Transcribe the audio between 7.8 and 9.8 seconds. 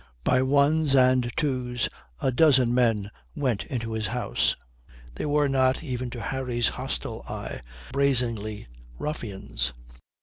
brazenly ruffians.